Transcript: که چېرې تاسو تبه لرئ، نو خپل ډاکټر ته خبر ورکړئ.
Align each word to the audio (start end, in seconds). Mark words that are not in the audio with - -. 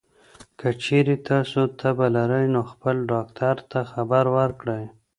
که 0.59 0.69
چېرې 0.83 1.15
تاسو 1.29 1.61
تبه 1.79 2.07
لرئ، 2.15 2.45
نو 2.53 2.61
خپل 2.71 2.95
ډاکټر 3.11 3.55
ته 3.71 3.79
خبر 3.91 4.23
ورکړئ. 4.37 4.83